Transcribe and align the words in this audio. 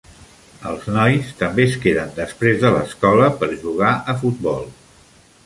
Els 0.69 0.87
nois 0.95 1.29
també 1.41 1.65
es 1.71 1.75
queden 1.83 2.15
després 2.15 2.59
de 2.65 2.73
l'escola 2.77 3.29
per 3.43 3.51
jugar 3.53 3.93
a 4.15 4.19
futbol. 4.25 4.67